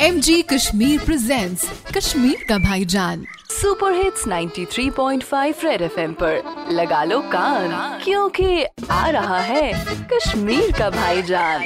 M 0.00 0.18
G 0.20 0.42
Kashmir 0.42 1.00
presents 1.00 1.64
Kashmir 1.96 2.44
का 2.48 2.56
भाईजान 2.58 3.24
super 3.50 3.92
hits 3.92 4.26
93.5 4.28 5.64
red 5.64 5.82
FM 5.82 6.12
पर। 6.12 6.42
लगा 6.70 7.04
लो 7.04 7.20
कान 7.32 8.00
क्योंकि 8.04 8.64
आ 8.90 9.08
रहा 9.08 9.38
है 9.40 9.72
कश्मीर 10.12 10.72
का 10.78 10.90
भाईजान। 10.90 11.64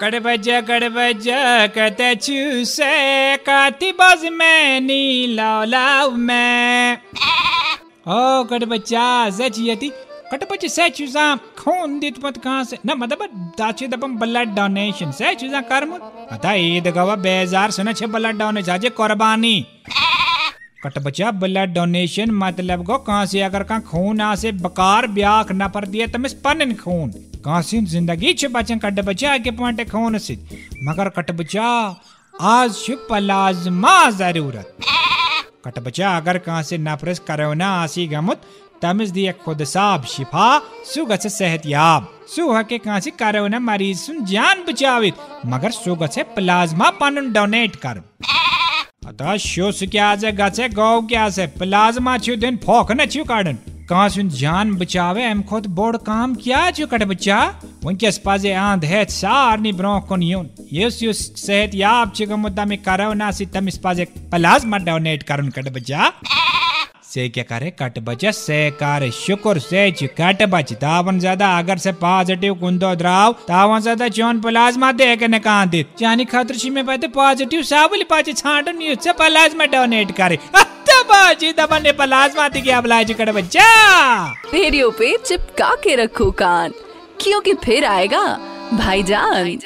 कड़बजा 0.00 0.60
कड़बजा 0.60 1.66
कहते 1.66 2.14
चूसे 2.14 3.36
काती 3.36 3.92
बाज 3.92 4.24
में 4.32 4.80
नी 4.80 5.26
लाव 5.26 5.64
लाव 5.64 6.16
में। 6.16 6.98
ओ 8.08 8.44
कड़बजा 8.44 9.08
सच 9.30 9.58
यति 9.58 9.92
खून 11.58 11.98
दित 12.00 12.14
मत 12.24 12.36
कहाँ 12.44 12.62
से 12.64 12.78
न 12.86 12.94
मतलब 12.98 13.18
दाचे 13.58 13.86
दपम 13.88 14.16
ब्लड 14.18 14.54
डोनेशन। 14.54 15.12
छे 15.12 15.48
कटबचा 20.84 21.30
मतलब 22.32 22.82
गो 22.84 22.96
अगर 23.42 23.62
खून 23.82 24.20
आ 24.20 24.34
से 24.34 24.52
बकार 24.54 25.06
ब्याख 25.08 25.52
न 25.52 25.68
पर 25.68 25.86
दिए 25.86 26.06
तमिस 26.08 26.34
पनन 26.44 26.74
खून। 26.74 27.12
ज़िंदगी 27.86 28.32
छ 28.34 28.46
बचन 28.52 28.78
कट 28.78 29.00
बचा 29.04 29.36
के 29.38 29.50
पॉइंट 29.52 29.90
खून 29.90 30.18
से 30.18 30.38
मगर 30.84 31.08
कट 31.16 31.30
बचा 31.36 31.68
आज 32.34 32.70
शुभ 32.74 33.06
प्लाज्मा 33.08 33.98
ज़रूरत। 34.12 34.76
कट 35.66 35.78
बचा 35.78 36.16
अगर 36.16 36.38
कहाँ 36.38 36.62
से 36.62 36.78
नफरस 36.78 37.18
करोना 37.28 37.68
आसी 37.82 38.06
गमुत 38.06 38.40
तमिस 38.82 39.10
दिए 39.10 39.32
खुद 39.44 39.62
साब 39.66 40.04
शिफा 40.06 40.48
सुगत 40.84 41.20
से 41.20 41.28
सेहत 41.30 41.66
याब 41.66 42.08
सुहा 42.28 42.62
के 42.62 42.78
कहाँ 42.78 43.00
से 43.00 43.10
करोना 43.12 43.58
मरीज़ 43.60 43.98
सुन 43.98 44.24
जान 44.24 44.64
बचावित 44.68 45.14
मगर 45.46 45.70
सुगत 45.72 46.12
से 46.12 46.22
प्लाज्मा 46.34 46.90
पनन 47.00 47.32
डोनेट 47.32 47.76
कर 47.76 48.02
अतः 49.06 49.36
शोस 49.38 49.82
क्या 49.90 50.14
से 50.16 50.32
गसे 50.32 50.68
गौ 50.70 51.00
क्या 51.08 51.28
से 51.30 51.46
प्लाज्मा 51.58 52.18
छु 52.18 52.36
दिन 52.36 52.56
फोक 52.64 52.92
न 52.92 53.06
छु 53.06 53.24
काडन 53.24 53.58
कहाँ 53.88 54.08
सुन 54.08 54.28
जान 54.30 54.74
बचावे 54.76 55.24
एम 55.24 55.42
खुद 55.42 55.66
बोड़ 55.74 55.96
काम 56.06 56.34
क्या 56.36 56.70
छु 56.70 56.86
कट 56.86 57.02
बचा 57.06 57.38
वंकस 57.84 58.18
पाजे 58.24 58.52
आंध 58.60 58.84
है 58.84 59.04
सारनी 59.12 59.72
ब्रो 59.72 59.98
कोन 60.08 60.22
यून 60.22 60.48
यस 60.72 60.98
यस 61.02 61.20
सेहत 61.36 61.74
याब 61.74 62.12
छु 62.16 62.26
गमुद्दा 62.26 62.64
में 62.64 62.78
करो 62.82 63.12
ना 63.14 63.30
सी 63.30 63.46
तमिस 63.54 63.78
पाजे 63.78 64.04
से 67.16 67.28
क्या 67.28 67.44
करे? 67.44 67.70
कट 67.78 67.98
बचा, 68.04 68.30
से 68.32 68.70
करे। 68.82 69.10
शुक्र 69.12 69.58
से 69.60 69.90
कट 70.12 70.42
बच। 70.50 70.72
तावन 70.76 71.18
ज़्यादा 71.20 71.46
अगर 71.58 71.78
से 71.78 71.92
पॉजिटिव 71.98 72.54
कुंदो 72.60 72.94
द्राव। 72.96 73.32
तावन 73.48 73.80
ज़्यादा 73.80 74.08
चोन 74.10 74.40
प्लाज्मा 74.40 74.92
दे 74.94 75.14
के 75.16 75.28
न 75.28 75.38
कां 75.40 75.68
दित 75.70 75.94
जानी 75.98 76.24
खातिर 76.26 76.56
छी 76.56 76.70
में 76.70 76.84
पाते 76.86 77.08
पॉजिटिव 77.14 77.62
साबुल 77.64 78.02
पाचे 78.10 78.32
छांडन 78.34 78.82
यु 78.82 78.94
से 79.02 79.12
प्लाज्मा 79.14 79.64
डोनेट 79.74 80.16
करे। 80.16 80.38
बाजी 81.08 81.52
दबने 81.52 81.92
प्लाज्मा 81.92 82.48
ती 82.48 82.60
क्या 82.60 82.80
बलाज 82.80 83.12
कट 83.12 83.28
बच्चा 83.30 83.66
रेडियो 84.54 84.90
पे 84.90 85.16
चिपका 85.18 85.70
के 85.84 85.94
रखो 85.96 86.30
कान। 86.40 86.72
क्योंकि 87.20 87.54
फिर 87.64 87.84
आएगा? 87.86 88.26
भाईजान। 88.74 89.58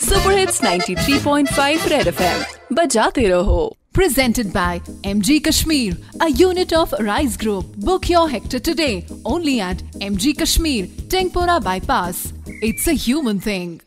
सुपर 0.00 0.38
हिट्स 0.38 0.62
93.5 0.64 1.88
रेड 1.88 2.06
एफएम 2.08 2.44
बजाते 2.76 3.28
रहो। 3.28 3.77
Presented 3.92 4.52
by 4.52 4.80
MG 5.02 5.42
Kashmir, 5.42 5.96
a 6.20 6.28
unit 6.30 6.72
of 6.72 6.92
Rise 7.00 7.36
Group. 7.36 7.66
Book 7.76 8.08
your 8.08 8.28
hectare 8.28 8.60
today 8.60 9.06
only 9.24 9.60
at 9.60 9.78
MG 10.00 10.36
Kashmir, 10.36 10.86
Tengpora 11.08 11.62
Bypass. 11.62 12.32
It's 12.46 12.86
a 12.86 12.92
human 12.92 13.40
thing. 13.40 13.80